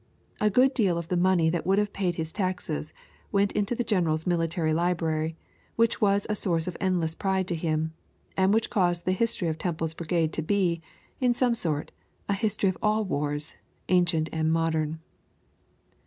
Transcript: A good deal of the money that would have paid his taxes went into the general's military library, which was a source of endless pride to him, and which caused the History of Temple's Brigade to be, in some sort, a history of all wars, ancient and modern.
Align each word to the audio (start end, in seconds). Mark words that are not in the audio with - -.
A 0.39 0.49
good 0.49 0.73
deal 0.73 0.97
of 0.97 1.09
the 1.09 1.15
money 1.15 1.51
that 1.51 1.63
would 1.63 1.77
have 1.77 1.93
paid 1.93 2.15
his 2.15 2.33
taxes 2.33 2.91
went 3.31 3.51
into 3.51 3.75
the 3.75 3.83
general's 3.83 4.25
military 4.25 4.73
library, 4.73 5.37
which 5.75 6.01
was 6.01 6.25
a 6.27 6.33
source 6.33 6.65
of 6.67 6.75
endless 6.81 7.13
pride 7.13 7.47
to 7.49 7.55
him, 7.55 7.93
and 8.35 8.51
which 8.51 8.71
caused 8.71 9.05
the 9.05 9.11
History 9.11 9.47
of 9.47 9.59
Temple's 9.59 9.93
Brigade 9.93 10.33
to 10.33 10.41
be, 10.41 10.81
in 11.19 11.35
some 11.35 11.53
sort, 11.53 11.91
a 12.27 12.33
history 12.33 12.67
of 12.69 12.79
all 12.81 13.05
wars, 13.05 13.53
ancient 13.89 14.27
and 14.33 14.51
modern. 14.51 14.99